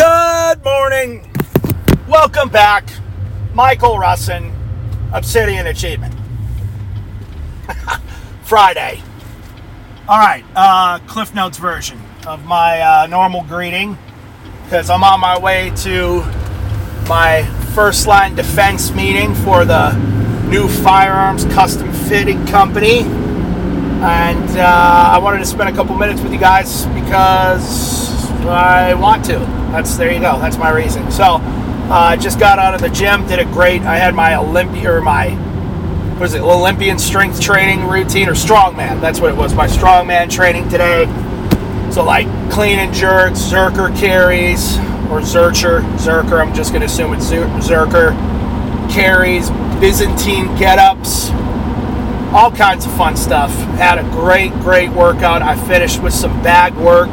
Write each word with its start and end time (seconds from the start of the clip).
Good 0.00 0.64
morning. 0.64 1.30
Welcome 2.08 2.48
back. 2.48 2.88
Michael 3.52 3.96
Russin, 3.96 4.50
Obsidian 5.12 5.66
Achievement. 5.66 6.14
Friday. 8.42 9.02
All 10.08 10.18
right, 10.18 10.42
uh, 10.56 11.00
Cliff 11.00 11.34
Notes 11.34 11.58
version 11.58 12.00
of 12.26 12.46
my 12.46 12.80
uh, 12.80 13.06
normal 13.08 13.42
greeting 13.44 13.98
because 14.64 14.88
I'm 14.88 15.04
on 15.04 15.20
my 15.20 15.38
way 15.38 15.70
to 15.82 16.22
my 17.06 17.42
first 17.74 18.06
line 18.06 18.34
defense 18.34 18.92
meeting 18.92 19.34
for 19.34 19.66
the 19.66 19.92
new 20.48 20.66
firearms 20.66 21.44
custom 21.44 21.92
fitting 21.92 22.46
company. 22.46 23.00
And 24.00 24.58
uh, 24.58 25.10
I 25.12 25.18
wanted 25.18 25.40
to 25.40 25.46
spend 25.46 25.68
a 25.68 25.72
couple 25.72 25.94
minutes 25.94 26.22
with 26.22 26.32
you 26.32 26.38
guys 26.38 26.86
because 26.86 28.09
I 28.48 28.94
want 28.94 29.24
to. 29.26 29.38
That's 29.72 29.96
there 29.96 30.12
you 30.12 30.20
go. 30.20 30.38
That's 30.40 30.56
my 30.56 30.70
reason. 30.70 31.10
So 31.10 31.24
I 31.24 32.14
uh, 32.14 32.16
just 32.16 32.38
got 32.38 32.58
out 32.58 32.74
of 32.74 32.80
the 32.80 32.88
gym, 32.88 33.26
did 33.26 33.38
it 33.38 33.48
great. 33.48 33.82
I 33.82 33.96
had 33.96 34.14
my 34.14 34.36
Olympia 34.36 34.92
or 34.92 35.00
my 35.00 35.30
what 36.18 36.26
is 36.26 36.34
it, 36.34 36.42
Olympian 36.42 36.98
strength 36.98 37.40
training 37.40 37.88
routine 37.88 38.28
or 38.28 38.32
strongman. 38.32 39.00
That's 39.00 39.20
what 39.20 39.32
it 39.32 39.36
was. 39.36 39.54
My 39.54 39.66
strongman 39.66 40.30
training 40.30 40.68
today. 40.68 41.06
So 41.90 42.04
like 42.04 42.26
clean 42.50 42.78
and 42.78 42.94
jerks, 42.94 43.40
Zerker 43.40 43.96
carries, 43.98 44.76
or 45.10 45.20
zercher, 45.20 45.80
Zerker. 45.96 46.40
I'm 46.40 46.54
just 46.54 46.72
gonna 46.72 46.84
assume 46.84 47.14
it's 47.14 47.30
Zerker 47.30 48.10
carries, 48.90 49.50
Byzantine 49.80 50.54
get-ups, 50.56 51.30
all 52.32 52.52
kinds 52.52 52.86
of 52.86 52.92
fun 52.96 53.16
stuff. 53.16 53.50
Had 53.78 53.98
a 53.98 54.02
great, 54.10 54.52
great 54.60 54.90
workout. 54.90 55.42
I 55.42 55.56
finished 55.66 56.02
with 56.02 56.12
some 56.12 56.42
bag 56.42 56.74
work. 56.74 57.10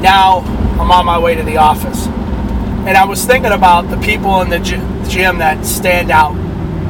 Now 0.00 0.38
I'm 0.80 0.90
on 0.90 1.06
my 1.06 1.18
way 1.18 1.34
to 1.34 1.42
the 1.42 1.56
office. 1.56 2.06
And 2.06 2.96
I 2.96 3.04
was 3.04 3.24
thinking 3.24 3.52
about 3.52 3.90
the 3.90 3.98
people 3.98 4.40
in 4.40 4.48
the 4.48 4.60
gym 4.60 5.38
that 5.38 5.66
stand 5.66 6.10
out 6.10 6.34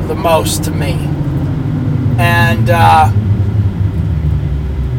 the 0.06 0.14
most 0.14 0.64
to 0.64 0.70
me. 0.70 0.92
And 2.18 2.70
uh, 2.70 3.10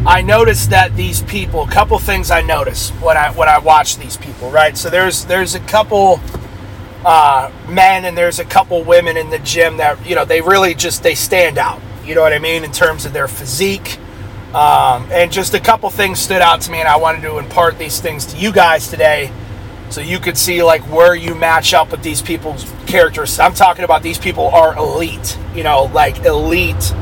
I 0.06 0.22
noticed 0.22 0.72
that 0.72 0.96
these 0.96 1.22
people, 1.24 1.64
a 1.64 1.70
couple 1.70 2.00
things 2.00 2.32
I 2.32 2.42
noticed 2.42 2.92
when 2.94 3.16
I 3.16 3.32
when 3.32 3.48
I 3.48 3.60
watch 3.60 3.98
these 3.98 4.18
people, 4.18 4.50
right? 4.50 4.78
So 4.78 4.90
there's 4.90 5.26
there's 5.26 5.56
a 5.56 5.60
couple 5.60 6.20
uh, 7.06 7.52
men 7.68 8.06
and 8.06 8.18
there's 8.18 8.40
a 8.40 8.46
couple 8.46 8.84
women 8.84 9.18
in 9.18 9.30
the 9.30 9.40
gym 9.40 9.78
that 9.78 10.06
you 10.08 10.16
know 10.16 10.26
they 10.26 10.42
really 10.42 10.74
just 10.74 11.04
they 11.04 11.16
stand 11.16 11.58
out. 11.58 11.82
You 12.04 12.16
know 12.16 12.22
what 12.22 12.34
I 12.34 12.40
mean 12.40 12.64
in 12.64 12.72
terms 12.72 13.06
of 13.06 13.14
their 13.14 13.28
physique. 13.28 14.00
Um, 14.54 15.08
and 15.12 15.32
just 15.32 15.54
a 15.54 15.60
couple 15.60 15.90
things 15.92 16.20
stood 16.20 16.42
out 16.42 16.62
to 16.62 16.72
me, 16.72 16.80
and 16.80 16.88
I 16.88 16.98
wanted 16.98 17.22
to 17.22 17.38
impart 17.38 17.78
these 17.78 18.02
things 18.02 18.26
to 18.28 18.38
you 18.38 18.52
guys 18.52 18.88
today, 18.88 19.32
so 19.92 20.02
you 20.02 20.20
could 20.20 20.38
see 20.38 20.64
like 20.64 20.82
where 20.90 21.14
you 21.14 21.36
match 21.36 21.74
up 21.74 21.92
with 21.92 22.02
these 22.02 22.22
people's 22.22 22.66
characters. 22.88 23.40
I'm 23.40 23.54
talking 23.54 23.86
about 23.86 24.02
these 24.02 24.18
people 24.18 24.48
are 24.48 24.76
elite, 24.76 25.38
you 25.54 25.62
know, 25.64 25.84
like 25.94 26.26
elite 26.26 26.94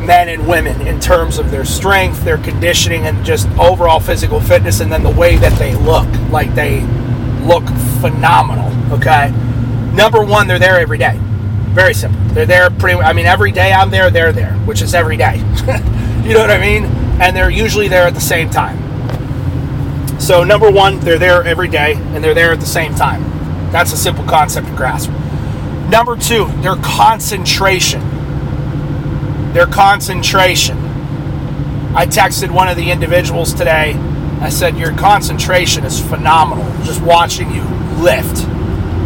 men 0.00 0.30
and 0.30 0.48
women 0.48 0.86
in 0.86 0.98
terms 0.98 1.38
of 1.38 1.50
their 1.50 1.66
strength, 1.66 2.24
their 2.24 2.38
conditioning, 2.38 3.06
and 3.06 3.22
just 3.24 3.46
overall 3.58 4.00
physical 4.00 4.40
fitness, 4.40 4.80
and 4.80 4.90
then 4.90 5.02
the 5.02 5.10
way 5.10 5.36
that 5.36 5.58
they 5.58 5.74
look. 5.74 6.08
Like 6.30 6.54
they 6.54 6.80
look 7.44 7.66
phenomenal. 8.00 8.72
Okay. 8.94 9.30
Number 9.92 10.24
one, 10.24 10.46
they're 10.46 10.58
there 10.58 10.80
every 10.80 10.98
day. 10.98 11.18
Very 11.72 11.92
simple. 11.92 12.20
They're 12.34 12.46
there 12.46 12.70
pretty. 12.70 12.98
I 12.98 13.12
mean, 13.12 13.26
every 13.26 13.52
day 13.52 13.72
I'm 13.72 13.90
there, 13.90 14.10
they're 14.10 14.32
there, 14.32 14.54
which 14.64 14.80
is 14.80 14.94
every 14.94 15.18
day. 15.18 15.42
you 16.24 16.34
know 16.34 16.40
what 16.40 16.50
I 16.50 16.60
mean? 16.60 16.84
And 17.20 17.36
they're 17.36 17.50
usually 17.50 17.88
there 17.88 18.06
at 18.06 18.14
the 18.14 18.20
same 18.20 18.50
time. 18.50 18.78
So 20.20 20.44
number 20.44 20.70
one, 20.70 21.00
they're 21.00 21.18
there 21.18 21.42
every 21.44 21.68
day, 21.68 21.94
and 21.94 22.22
they're 22.22 22.34
there 22.34 22.52
at 22.52 22.60
the 22.60 22.66
same 22.66 22.94
time. 22.94 23.22
That's 23.70 23.92
a 23.92 23.96
simple 23.96 24.24
concept 24.24 24.66
to 24.68 24.74
grasp. 24.74 25.10
Number 25.90 26.16
two, 26.16 26.46
their 26.60 26.76
concentration. 26.76 28.00
Their 29.52 29.66
concentration. 29.66 30.76
I 31.94 32.06
texted 32.06 32.50
one 32.50 32.68
of 32.68 32.76
the 32.76 32.90
individuals 32.90 33.54
today. 33.54 33.94
I 34.40 34.50
said, 34.50 34.76
Your 34.76 34.92
concentration 34.92 35.84
is 35.84 36.00
phenomenal. 36.00 36.64
Just 36.84 37.00
watching 37.02 37.50
you 37.50 37.62
lift 38.02 38.44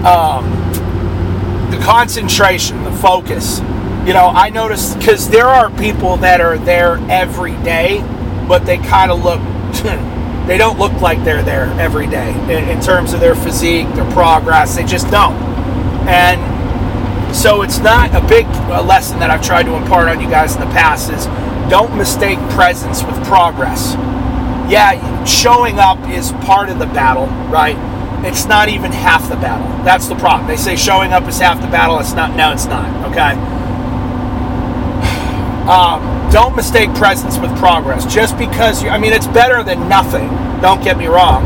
um, 0.05 0.51
the 1.71 1.79
concentration, 1.79 2.83
the 2.85 2.93
focus. 2.93 3.61
You 4.07 4.15
know, 4.15 4.27
I 4.27 4.51
noticed 4.51 4.99
because 4.99 5.29
there 5.29 5.47
are 5.47 5.71
people 5.71 6.17
that 6.19 6.41
are 6.41 6.59
there 6.59 6.97
every 7.09 7.53
day, 7.63 8.01
but 8.49 8.67
they 8.67 8.79
kind 8.79 9.13
of 9.13 9.23
look, 9.23 9.41
they 10.49 10.59
don't 10.59 10.79
look 10.79 10.93
like 11.01 11.23
they're 11.25 11.43
there 11.43 11.67
every 11.81 12.09
day 12.09 12.33
in, 12.45 12.69
in 12.69 12.81
terms 12.81 13.13
of 13.13 13.21
their 13.21 13.37
physique, 13.37 13.87
their 13.95 14.11
progress. 14.13 14.75
They 14.75 14.85
just 14.85 15.09
don't. 15.11 15.37
And 16.09 17.35
so 17.35 17.63
it's 17.63 17.79
not 17.79 18.13
a 18.13 18.27
big 18.27 18.47
lesson 18.69 19.21
that 19.21 19.31
I've 19.31 19.43
tried 19.43 19.65
to 19.65 19.75
impart 19.77 20.09
on 20.09 20.21
you 20.21 20.29
guys 20.29 20.55
in 20.55 20.61
the 20.61 20.67
past 20.67 21.11
is 21.13 21.27
don't 21.71 21.97
mistake 21.97 22.39
presence 22.51 23.05
with 23.05 23.15
progress. 23.25 23.95
Yeah, 24.69 25.25
showing 25.25 25.79
up 25.79 25.99
is 26.09 26.33
part 26.45 26.71
of 26.71 26.81
the 26.81 26.87
battle, 26.87 27.27
right? 27.51 27.77
it's 28.25 28.47
not 28.47 28.69
even 28.69 28.93
half 28.93 29.29
the 29.29 29.37
battle. 29.37 29.85
That's 29.85 30.07
the 30.07 30.15
problem. 30.15 30.47
They 30.47 30.57
say 30.57 30.77
showing 30.77 31.13
up 31.13 31.27
is 31.27 31.39
half 31.39 31.61
the 31.61 31.67
battle. 31.67 31.99
It's 31.99 32.13
not. 32.13 32.37
No, 32.37 32.53
it's 32.53 32.67
not. 32.67 33.11
Okay. 33.11 33.62
Um, 35.69 36.31
don't 36.33 36.57
mistake 36.57 36.93
presence 36.95 37.39
with 37.39 37.57
progress. 37.59 38.05
Just 38.13 38.37
because 38.37 38.83
you, 38.83 38.89
I 38.89 38.99
mean, 38.99 39.13
it's 39.13 39.29
better 39.29 39.63
than 39.63 39.89
nothing. 39.89 40.29
Don't 40.61 40.83
get 40.83 40.97
me 40.99 41.07
wrong, 41.07 41.45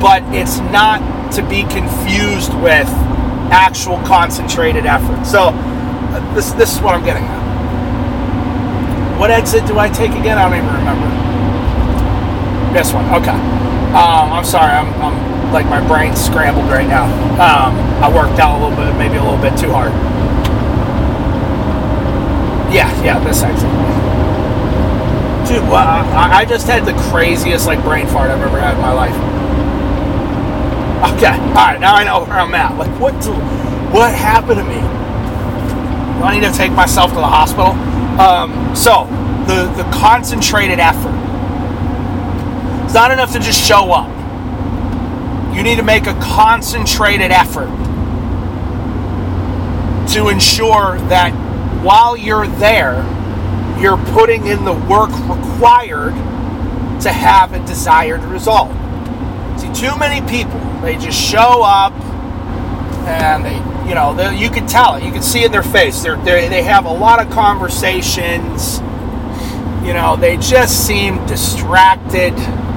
but 0.00 0.22
it's 0.34 0.58
not 0.70 1.32
to 1.32 1.42
be 1.48 1.62
confused 1.64 2.54
with 2.54 2.86
actual 3.50 3.98
concentrated 4.06 4.86
effort. 4.86 5.24
So 5.24 5.50
uh, 5.50 6.34
this 6.34 6.52
this 6.52 6.74
is 6.76 6.80
what 6.80 6.94
I'm 6.94 7.04
getting 7.04 7.24
at. 7.24 7.44
What 9.18 9.30
exit 9.30 9.66
do 9.66 9.78
I 9.78 9.88
take 9.88 10.10
again? 10.12 10.38
I 10.38 10.48
don't 10.48 10.58
even 10.58 10.74
remember. 10.74 11.06
This 12.72 12.92
one. 12.92 13.04
Okay. 13.14 13.38
Um, 13.94 14.32
I'm 14.32 14.44
sorry. 14.44 14.72
I'm, 14.72 14.92
I'm 15.00 15.52
like 15.52 15.66
my 15.66 15.86
brain's 15.86 16.20
scrambled 16.20 16.66
right 16.66 16.86
now. 16.86 17.06
Um, 17.38 17.74
I 18.02 18.08
worked 18.12 18.38
out 18.40 18.58
a 18.58 18.62
little 18.62 18.76
bit, 18.76 18.96
maybe 18.98 19.16
a 19.16 19.22
little 19.22 19.40
bit 19.40 19.56
too 19.56 19.70
hard. 19.70 19.92
Yeah, 22.74 22.90
yeah, 23.04 23.22
this 23.22 23.42
exit. 23.42 23.70
Dude, 25.48 25.62
well, 25.70 25.86
I, 25.86 26.44
just 26.44 26.66
had 26.66 26.84
the 26.84 26.94
craziest 27.10 27.66
like 27.66 27.82
brain 27.82 28.06
fart 28.08 28.30
I've 28.30 28.40
ever 28.40 28.58
had 28.58 28.74
in 28.74 28.80
my 28.80 28.92
life. 28.92 29.14
Okay, 31.14 31.38
all 31.38 31.54
right, 31.54 31.78
now 31.78 31.94
I 31.94 32.02
know 32.02 32.24
where 32.24 32.38
I'm 32.38 32.54
at. 32.54 32.76
Like, 32.76 32.98
what? 32.98 33.12
Do, 33.22 33.32
what 33.92 34.12
happened 34.12 34.58
to 34.58 34.64
me? 34.64 34.80
Do 36.18 36.24
I 36.24 36.38
need 36.38 36.46
to 36.46 36.52
take 36.52 36.72
myself 36.72 37.10
to 37.10 37.16
the 37.16 37.26
hospital? 37.26 37.72
Um, 38.20 38.74
so, 38.74 39.04
the 39.46 39.70
the 39.76 39.88
concentrated 39.92 40.80
effort. 40.80 41.14
It's 42.84 42.94
not 42.94 43.10
enough 43.10 43.32
to 43.32 43.38
just 43.38 43.60
show 43.60 43.92
up 43.92 44.14
you 45.54 45.62
need 45.62 45.76
to 45.76 45.84
make 45.84 46.06
a 46.06 46.14
concentrated 46.20 47.30
effort 47.30 47.68
to 50.12 50.28
ensure 50.28 50.98
that 51.08 51.32
while 51.84 52.16
you're 52.16 52.46
there, 52.46 53.04
you're 53.80 54.02
putting 54.14 54.46
in 54.46 54.64
the 54.64 54.72
work 54.72 55.10
required 55.28 56.14
to 57.02 57.12
have 57.12 57.52
a 57.52 57.64
desired 57.66 58.22
result. 58.24 58.70
See, 59.60 59.72
too 59.72 59.96
many 59.98 60.26
people, 60.28 60.58
they 60.80 60.96
just 60.96 61.20
show 61.20 61.62
up 61.62 61.92
and 63.06 63.44
they, 63.44 63.56
you 63.88 63.94
know, 63.94 64.14
they, 64.14 64.36
you 64.36 64.50
can 64.50 64.66
tell 64.66 64.96
it. 64.96 65.04
You 65.04 65.12
can 65.12 65.22
see 65.22 65.44
in 65.44 65.52
their 65.52 65.62
face. 65.62 66.02
They're, 66.02 66.16
they're, 66.16 66.48
they 66.48 66.62
have 66.62 66.86
a 66.86 66.92
lot 66.92 67.24
of 67.24 67.30
conversations. 67.30 68.78
You 69.86 69.92
know, 69.92 70.16
they 70.18 70.38
just 70.38 70.86
seem 70.86 71.24
distracted. 71.26 72.32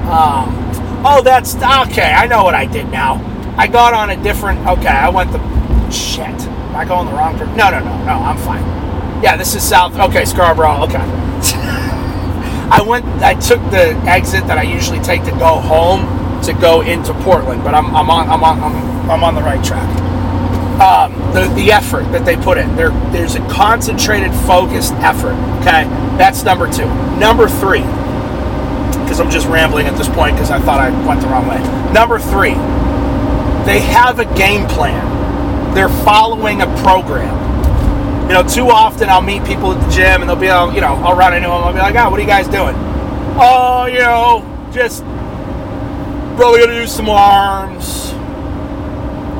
Um, 0.08 0.68
Oh, 1.04 1.22
that's 1.22 1.54
okay. 1.54 2.12
I 2.12 2.26
know 2.26 2.42
what 2.42 2.56
I 2.56 2.66
did 2.66 2.88
now. 2.88 3.24
I 3.56 3.68
got 3.68 3.94
on 3.94 4.10
a 4.10 4.20
different. 4.20 4.66
Okay, 4.66 4.88
I 4.88 5.08
went 5.08 5.30
the 5.30 5.38
shit. 5.90 6.26
Am 6.26 6.74
I 6.74 6.84
going 6.84 7.06
the 7.06 7.12
wrong 7.12 7.36
direction? 7.38 7.56
No, 7.56 7.70
no, 7.70 7.78
no, 7.78 8.04
no. 8.04 8.12
I'm 8.12 8.36
fine. 8.38 8.64
Yeah, 9.22 9.36
this 9.36 9.54
is 9.54 9.62
south. 9.62 9.98
Okay, 9.98 10.24
Scarborough. 10.24 10.84
Okay. 10.84 10.98
I 12.70 12.84
went. 12.86 13.04
I 13.22 13.34
took 13.34 13.60
the 13.70 13.96
exit 14.06 14.46
that 14.46 14.58
I 14.58 14.62
usually 14.62 15.00
take 15.00 15.24
to 15.24 15.32
go 15.32 15.58
home 15.58 16.06
to 16.42 16.52
go 16.52 16.82
into 16.82 17.12
Portland, 17.24 17.64
but 17.64 17.74
I'm, 17.74 17.86
I'm 17.96 18.10
on. 18.10 18.28
I'm 18.28 18.44
on. 18.44 18.60
I'm, 18.62 19.10
I'm 19.10 19.24
on 19.24 19.34
the 19.34 19.40
right 19.40 19.62
track. 19.64 19.88
Um, 20.80 21.12
the, 21.32 21.52
the 21.56 21.72
effort 21.72 22.04
that 22.12 22.24
they 22.24 22.36
put 22.36 22.58
in. 22.58 22.76
There, 22.76 22.90
there's 23.10 23.34
a 23.34 23.40
concentrated, 23.48 24.32
focused 24.46 24.92
effort. 24.94 25.34
Okay, 25.60 25.82
that's 26.16 26.44
number 26.44 26.70
two. 26.70 26.86
Number 27.18 27.48
three, 27.48 27.80
because 29.02 29.18
I'm 29.18 29.30
just 29.30 29.48
rambling 29.48 29.86
at 29.86 29.98
this 29.98 30.08
point 30.08 30.36
because 30.36 30.52
I 30.52 30.60
thought 30.60 30.78
I 30.78 30.90
went 31.06 31.20
the 31.20 31.26
wrong 31.26 31.48
way. 31.48 31.58
Number 31.92 32.20
three, 32.20 32.54
they 33.66 33.80
have 33.80 34.20
a 34.20 34.26
game 34.36 34.68
plan. 34.68 35.74
They're 35.74 35.88
following 35.88 36.62
a 36.62 36.66
program. 36.82 37.48
You 38.28 38.34
know, 38.34 38.42
too 38.46 38.68
often 38.68 39.08
I'll 39.08 39.22
meet 39.22 39.42
people 39.44 39.72
at 39.72 39.80
the 39.82 39.90
gym 39.90 40.20
and 40.20 40.28
they'll 40.28 40.36
be, 40.36 40.50
oh, 40.50 40.70
you 40.70 40.82
know, 40.82 40.94
I'll 40.96 41.16
run 41.16 41.32
into 41.34 41.48
them. 41.48 41.56
I'll 41.56 41.72
be 41.72 41.78
like, 41.78 41.94
oh, 41.94 42.10
what 42.10 42.18
are 42.18 42.22
you 42.22 42.28
guys 42.28 42.46
doing? 42.46 42.74
Oh, 43.40 43.86
you 43.90 44.00
know, 44.00 44.44
just 44.70 45.02
probably 46.36 46.60
gonna 46.60 46.74
do 46.74 46.86
some 46.86 47.08
arms. 47.08 48.10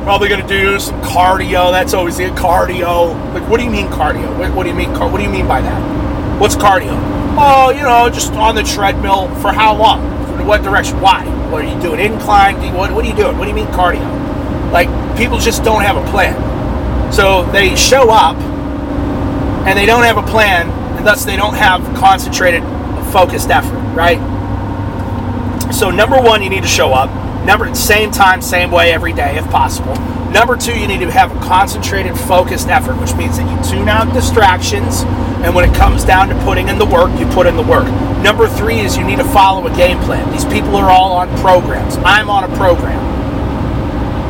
Probably 0.03 0.27
gonna 0.27 0.47
do 0.47 0.79
some 0.79 0.99
cardio. 1.03 1.71
That's 1.71 1.93
always 1.93 2.17
it. 2.17 2.33
Cardio. 2.33 3.13
Like, 3.33 3.47
what 3.47 3.57
do 3.59 3.63
you 3.63 3.69
mean 3.69 3.87
cardio? 3.89 4.35
What, 4.39 4.53
what 4.55 4.63
do 4.63 4.69
you 4.69 4.75
mean? 4.75 4.91
Car- 4.95 5.09
What 5.11 5.17
do 5.19 5.23
you 5.23 5.29
mean 5.29 5.47
by 5.47 5.61
that? 5.61 6.39
What's 6.41 6.55
cardio? 6.55 6.97
Oh, 7.37 7.69
you 7.69 7.83
know, 7.83 8.09
just 8.09 8.33
on 8.33 8.55
the 8.55 8.63
treadmill 8.63 9.27
for 9.35 9.51
how 9.51 9.75
long? 9.75 10.01
In 10.39 10.47
what 10.47 10.63
direction? 10.63 10.99
Why? 10.99 11.23
What 11.51 11.63
are 11.63 11.67
you 11.71 11.79
doing? 11.79 11.99
Incline? 11.99 12.55
What, 12.73 12.91
what 12.91 13.05
are 13.05 13.07
you 13.07 13.15
doing? 13.15 13.37
What 13.37 13.43
do 13.45 13.49
you 13.49 13.55
mean 13.55 13.67
cardio? 13.67 14.71
Like, 14.71 14.87
people 15.15 15.37
just 15.37 15.63
don't 15.63 15.83
have 15.83 15.95
a 15.95 16.09
plan. 16.09 16.33
So 17.13 17.43
they 17.51 17.75
show 17.75 18.09
up 18.09 18.35
and 19.69 19.77
they 19.77 19.85
don't 19.85 20.03
have 20.03 20.17
a 20.17 20.23
plan, 20.23 20.67
and 20.97 21.05
thus 21.05 21.25
they 21.25 21.35
don't 21.35 21.53
have 21.53 21.83
concentrated, 21.95 22.63
focused 23.13 23.51
effort, 23.51 23.77
right? 23.93 24.19
So 25.71 25.91
number 25.91 26.19
one, 26.19 26.41
you 26.41 26.49
need 26.49 26.63
to 26.63 26.67
show 26.67 26.91
up. 26.91 27.09
Number 27.45 27.73
same 27.75 28.09
time, 28.09 28.41
same 28.41 28.71
way 28.71 28.91
every 28.91 29.13
day 29.13 29.37
if 29.37 29.45
possible. 29.51 29.95
Number 30.31 30.57
two, 30.57 30.77
you 30.77 30.87
need 30.87 30.99
to 31.01 31.11
have 31.11 31.35
a 31.35 31.39
concentrated, 31.39 32.17
focused 32.17 32.67
effort, 32.67 32.95
which 32.95 33.13
means 33.13 33.37
that 33.37 33.45
you 33.45 33.71
tune 33.71 33.87
out 33.87 34.11
distractions, 34.11 35.03
and 35.45 35.53
when 35.53 35.69
it 35.69 35.75
comes 35.75 36.03
down 36.03 36.29
to 36.29 36.35
putting 36.43 36.67
in 36.67 36.79
the 36.79 36.85
work, 36.85 37.17
you 37.19 37.27
put 37.27 37.45
in 37.45 37.55
the 37.55 37.63
work. 37.63 37.85
Number 38.23 38.47
three 38.47 38.79
is 38.79 38.97
you 38.97 39.03
need 39.03 39.19
to 39.19 39.23
follow 39.23 39.67
a 39.67 39.75
game 39.75 39.99
plan. 39.99 40.31
These 40.31 40.45
people 40.45 40.75
are 40.75 40.89
all 40.89 41.13
on 41.13 41.29
programs. 41.41 41.97
I'm 41.97 42.29
on 42.29 42.43
a 42.43 42.55
program. 42.57 43.18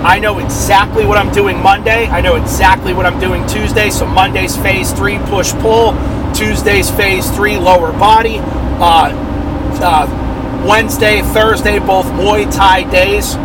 I 0.01 0.17
know 0.17 0.39
exactly 0.39 1.05
what 1.05 1.17
I'm 1.17 1.31
doing 1.33 1.61
Monday. 1.61 2.07
I 2.07 2.21
know 2.21 2.35
exactly 2.35 2.93
what 2.93 3.05
I'm 3.05 3.19
doing 3.19 3.45
Tuesday. 3.47 3.89
So 3.89 4.05
Monday's 4.05 4.55
phase 4.55 4.93
three 4.93 5.19
push 5.25 5.51
pull, 5.53 5.91
Tuesday's 6.33 6.89
phase 6.89 7.29
three 7.31 7.57
lower 7.57 7.91
body. 7.91 8.37
Uh, 8.39 9.11
uh, 9.81 10.65
Wednesday, 10.65 11.21
Thursday, 11.21 11.79
both 11.79 12.05
Muay 12.05 12.49
Thai 12.53 12.89
days. 12.89 13.35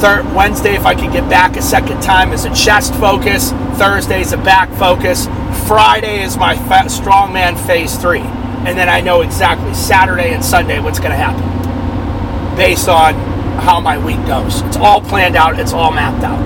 Third, 0.00 0.24
Wednesday, 0.34 0.74
if 0.74 0.86
I 0.86 0.94
could 0.94 1.12
get 1.12 1.28
back 1.30 1.56
a 1.56 1.62
second 1.62 2.00
time, 2.02 2.32
is 2.32 2.44
a 2.44 2.54
chest 2.54 2.92
focus. 2.94 3.52
Thursday 3.78 4.20
is 4.20 4.32
a 4.32 4.36
back 4.36 4.70
focus. 4.78 5.26
Friday 5.68 6.22
is 6.22 6.36
my 6.36 6.56
fa- 6.56 6.88
strongman 6.88 7.56
phase 7.66 7.96
three. 7.96 8.20
And 8.20 8.76
then 8.78 8.88
I 8.88 9.00
know 9.00 9.22
exactly 9.22 9.72
Saturday 9.74 10.34
and 10.34 10.44
Sunday 10.44 10.80
what's 10.80 10.98
going 10.98 11.12
to 11.12 11.16
happen 11.16 12.56
based 12.56 12.88
on 12.88 13.14
how 13.60 13.80
my 13.80 13.98
week 13.98 14.24
goes. 14.26 14.62
It's 14.62 14.76
all 14.76 15.00
planned 15.00 15.36
out, 15.36 15.58
it's 15.58 15.72
all 15.72 15.92
mapped 15.92 16.24
out. 16.24 16.40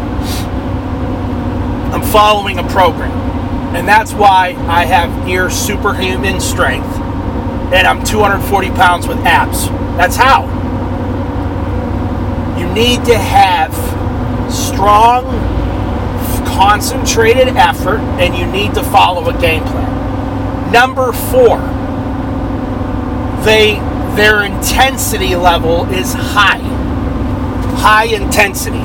I'm 1.93 2.03
following 2.03 2.59
a 2.59 2.69
program. 2.69 3.13
And 3.75 3.87
that's 3.87 4.13
why 4.13 4.55
I 4.69 4.85
have 4.85 5.27
near 5.27 5.51
superhuman 5.51 6.41
strength 6.41 6.97
and 7.73 7.87
I'm 7.87 8.05
240 8.05 8.71
pounds 8.71 9.09
with 9.09 9.19
abs. 9.19 9.69
That's 9.97 10.15
how. 10.17 10.45
You 12.59 12.73
need 12.73 13.05
to 13.07 13.19
have 13.19 13.75
strong, 14.53 15.25
concentrated 16.47 17.49
effort, 17.49 17.99
and 18.21 18.37
you 18.37 18.47
need 18.47 18.75
to 18.75 18.85
follow 18.85 19.29
a 19.29 19.41
game 19.41 19.65
plan. 19.65 20.73
Number 20.73 21.13
four, 21.13 21.59
they 23.45 23.81
their 24.17 24.45
intensity 24.45 25.37
level 25.37 25.85
is 25.93 26.15
high. 26.15 26.61
High 27.77 28.05
intensity, 28.05 28.83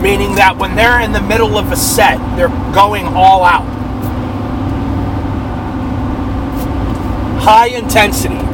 meaning 0.00 0.34
that 0.36 0.56
when 0.58 0.76
they're 0.76 1.00
in 1.00 1.12
the 1.12 1.20
middle 1.20 1.56
of 1.56 1.72
a 1.72 1.76
set, 1.76 2.18
they're 2.36 2.48
going 2.74 3.06
all 3.06 3.44
out. 3.44 3.66
High 7.42 7.68
intensity 7.68 8.52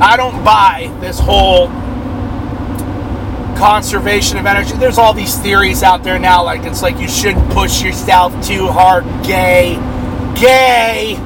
I 0.00 0.16
don't 0.16 0.44
buy 0.44 0.96
this 1.00 1.18
whole 1.18 1.66
conservation 3.58 4.38
of 4.38 4.46
energy. 4.46 4.76
There's 4.76 4.96
all 4.96 5.12
these 5.12 5.36
theories 5.36 5.82
out 5.82 6.04
there 6.04 6.20
now, 6.20 6.44
like 6.44 6.62
it's 6.62 6.82
like 6.82 7.00
you 7.00 7.08
shouldn't 7.08 7.50
push 7.50 7.82
yourself 7.82 8.32
too 8.46 8.68
hard. 8.68 9.04
Gay, 9.24 9.74
gay. 10.40 11.18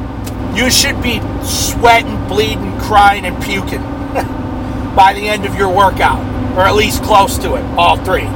You 0.56 0.70
should 0.70 1.02
be 1.02 1.20
sweating, 1.44 2.26
bleeding, 2.28 2.78
crying, 2.80 3.26
and 3.26 3.36
puking 3.42 3.82
by 4.96 5.12
the 5.14 5.28
end 5.28 5.44
of 5.44 5.54
your 5.54 5.68
workout, 5.68 6.20
or 6.56 6.60
at 6.60 6.74
least 6.74 7.02
close 7.02 7.38
to 7.38 7.54
it. 7.54 7.64
All 7.76 7.96
three. 7.96 8.28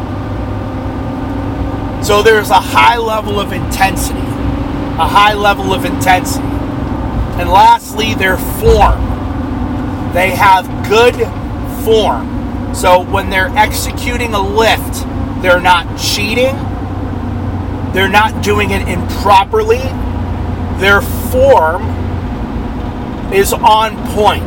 So 2.04 2.22
there's 2.22 2.50
a 2.50 2.60
high 2.60 2.98
level 2.98 3.40
of 3.40 3.52
intensity, 3.52 4.18
a 4.20 5.08
high 5.08 5.34
level 5.34 5.72
of 5.72 5.84
intensity, 5.84 6.46
and 6.46 7.50
lastly, 7.50 8.14
their 8.14 8.38
form 8.38 9.16
they 10.16 10.30
have 10.30 10.66
good 10.88 11.14
form. 11.84 12.74
So 12.74 13.04
when 13.04 13.28
they're 13.28 13.54
executing 13.54 14.32
a 14.32 14.40
lift, 14.40 15.04
they're 15.42 15.60
not 15.60 15.98
cheating. 15.98 16.56
They're 17.92 18.08
not 18.08 18.42
doing 18.42 18.70
it 18.70 18.88
improperly. 18.88 19.82
Their 20.80 21.02
form 21.02 21.82
is 23.30 23.52
on 23.52 23.94
point. 24.14 24.42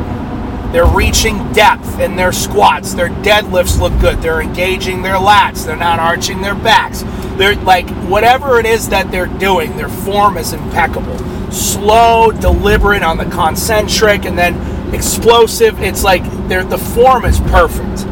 They're 0.72 0.86
reaching 0.86 1.52
depth 1.52 1.98
in 1.98 2.14
their 2.14 2.30
squats. 2.30 2.94
Their 2.94 3.08
deadlifts 3.08 3.80
look 3.80 3.98
good. 4.00 4.22
They're 4.22 4.40
engaging 4.40 5.02
their 5.02 5.16
lats. 5.16 5.66
They're 5.66 5.74
not 5.74 5.98
arching 5.98 6.40
their 6.42 6.54
backs. 6.54 7.02
They're 7.36 7.56
like 7.56 7.88
whatever 8.06 8.60
it 8.60 8.66
is 8.66 8.88
that 8.90 9.10
they're 9.10 9.26
doing, 9.26 9.76
their 9.76 9.88
form 9.88 10.36
is 10.36 10.52
impeccable. 10.52 11.18
Slow, 11.50 12.30
deliberate 12.30 13.02
on 13.02 13.18
the 13.18 13.24
concentric, 13.24 14.24
and 14.24 14.38
then 14.38 14.94
explosive. 14.94 15.80
It's 15.80 16.04
like 16.04 16.22
the 16.48 16.78
form 16.94 17.24
is 17.24 17.40
perfect. 17.40 18.06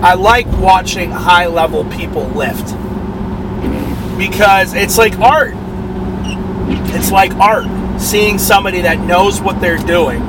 I 0.00 0.14
like 0.14 0.46
watching 0.58 1.10
high 1.10 1.46
level 1.46 1.84
people 1.86 2.26
lift 2.26 2.66
because 4.16 4.74
it's 4.74 4.96
like 4.96 5.18
art. 5.18 5.54
It's 6.94 7.10
like 7.10 7.34
art. 7.34 7.66
Seeing 8.00 8.38
somebody 8.38 8.82
that 8.82 9.00
knows 9.00 9.40
what 9.40 9.60
they're 9.60 9.78
doing 9.78 10.22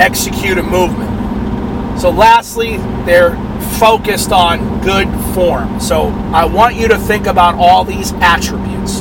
execute 0.00 0.58
a 0.58 0.62
movement. 0.62 2.00
So, 2.00 2.10
lastly, 2.10 2.78
they're 3.04 3.36
focused 3.78 4.32
on 4.32 4.80
good 4.80 5.08
form. 5.34 5.78
So, 5.80 6.08
I 6.32 6.46
want 6.46 6.76
you 6.76 6.88
to 6.88 6.98
think 6.98 7.26
about 7.26 7.54
all 7.56 7.84
these 7.84 8.12
attributes 8.14 9.00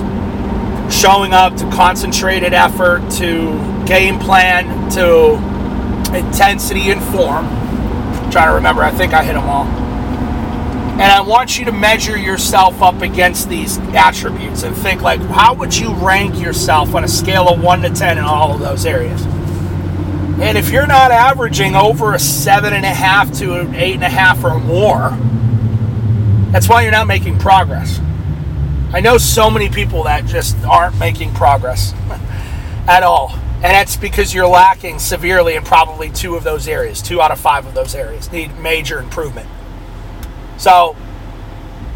showing 0.93 1.33
up 1.33 1.55
to 1.55 1.69
concentrated 1.71 2.53
effort 2.53 3.09
to 3.11 3.85
game 3.85 4.19
plan 4.19 4.89
to 4.91 5.35
intensity 6.15 6.91
and 6.91 7.01
form. 7.15 7.45
I'm 7.45 8.31
trying 8.31 8.49
to 8.49 8.55
remember, 8.55 8.83
I 8.83 8.91
think 8.91 9.13
I 9.13 9.23
hit 9.23 9.33
them 9.33 9.47
all. 9.47 9.65
And 10.99 11.09
I 11.09 11.21
want 11.21 11.57
you 11.57 11.63
to 11.65 11.71
measure 11.71 12.18
yourself 12.18 12.81
up 12.81 13.01
against 13.01 13.47
these 13.47 13.77
attributes 13.95 14.63
and 14.63 14.75
think 14.75 15.01
like, 15.01 15.21
how 15.21 15.53
would 15.53 15.75
you 15.75 15.94
rank 15.94 16.37
yourself 16.41 16.94
on 16.94 17.06
a 17.06 17.07
scale 17.07 17.47
of 17.47 17.63
one 17.63 17.81
to 17.83 17.89
ten 17.89 18.18
in 18.18 18.25
all 18.25 18.53
of 18.53 18.59
those 18.59 18.85
areas? 18.85 19.25
And 20.41 20.57
if 20.57 20.71
you're 20.71 20.87
not 20.87 21.11
averaging 21.11 21.75
over 21.75 22.13
a 22.13 22.19
seven 22.19 22.73
and 22.73 22.85
a 22.85 22.93
half 22.93 23.31
to 23.39 23.59
an 23.59 23.75
eight 23.75 23.95
and 23.95 24.03
a 24.03 24.09
half 24.09 24.43
or 24.43 24.57
more, 24.59 25.09
that's 26.51 26.69
why 26.69 26.81
you're 26.83 26.91
not 26.91 27.07
making 27.07 27.37
progress. 27.39 27.99
I 28.91 29.01
know 29.01 29.17
so 29.17 29.51
many 29.51 29.69
people 29.69 30.03
that 30.03 30.25
just 30.25 30.57
aren't 30.63 30.97
making 30.97 31.33
progress 31.33 31.93
at 32.87 33.03
all. 33.03 33.33
And 33.61 33.65
that's 33.65 33.97
because 33.97 34.33
you're 34.33 34.47
lacking 34.47 34.99
severely 34.99 35.55
in 35.55 35.63
probably 35.63 36.09
two 36.09 36.35
of 36.35 36.45
those 36.45 36.69
areas. 36.69 37.01
Two 37.01 37.21
out 37.21 37.31
of 37.31 37.39
five 37.39 37.65
of 37.65 37.73
those 37.73 37.93
areas 37.93 38.31
need 38.31 38.57
major 38.57 38.99
improvement. 38.99 39.49
So, 40.57 40.93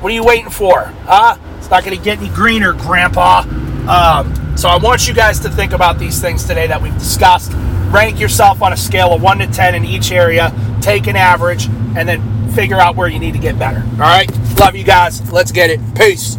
what 0.01 0.11
are 0.11 0.15
you 0.15 0.25
waiting 0.25 0.49
for? 0.49 0.83
Huh? 1.05 1.37
It's 1.57 1.69
not 1.69 1.85
going 1.85 1.97
to 1.97 2.03
get 2.03 2.19
any 2.19 2.27
greener, 2.27 2.73
Grandpa. 2.73 3.43
Um, 3.87 4.57
so, 4.57 4.67
I 4.67 4.75
want 4.75 5.07
you 5.07 5.13
guys 5.13 5.39
to 5.39 5.49
think 5.49 5.71
about 5.71 5.97
these 5.97 6.19
things 6.19 6.43
today 6.43 6.67
that 6.67 6.81
we've 6.81 6.97
discussed. 6.97 7.53
Rank 7.93 8.19
yourself 8.19 8.63
on 8.63 8.73
a 8.73 8.77
scale 8.77 9.13
of 9.13 9.21
1 9.21 9.37
to 9.37 9.47
10 9.47 9.75
in 9.75 9.85
each 9.85 10.11
area, 10.11 10.51
take 10.81 11.05
an 11.05 11.15
average, 11.15 11.67
and 11.95 12.09
then 12.09 12.51
figure 12.51 12.79
out 12.79 12.95
where 12.95 13.07
you 13.07 13.19
need 13.19 13.33
to 13.33 13.39
get 13.39 13.59
better. 13.59 13.83
All 13.93 13.99
right? 13.99 14.27
Love 14.57 14.75
you 14.75 14.83
guys. 14.83 15.31
Let's 15.31 15.51
get 15.51 15.69
it. 15.69 15.79
Peace. 15.93 16.31